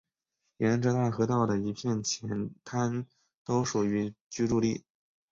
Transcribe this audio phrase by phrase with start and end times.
[0.57, 3.05] 沿着大河道的一片浅滩
[3.45, 4.83] 都属于居住地。